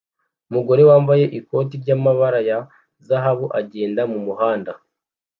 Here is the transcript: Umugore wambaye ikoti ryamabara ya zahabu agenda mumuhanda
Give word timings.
Umugore 0.49 0.81
wambaye 0.89 1.25
ikoti 1.39 1.73
ryamabara 1.83 2.39
ya 2.49 2.57
zahabu 3.07 3.45
agenda 3.59 4.01
mumuhanda 4.11 4.71